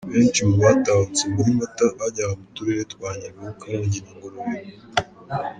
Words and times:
Benshi 0.13 0.41
mu 0.49 0.55
batahutse 0.63 1.23
muri 1.33 1.49
Mata 1.59 1.85
bajyaga 1.99 2.33
mu 2.39 2.47
turere 2.55 2.83
twa 2.93 3.09
Nyabihu, 3.19 3.51
Karongi 3.61 3.99
na 4.03 4.11
Ngororero. 4.15 4.77